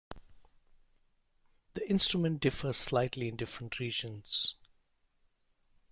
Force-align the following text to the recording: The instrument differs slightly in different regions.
The 1.75 1.87
instrument 1.87 2.39
differs 2.39 2.77
slightly 2.77 3.27
in 3.27 3.35
different 3.35 3.77
regions. 3.77 4.55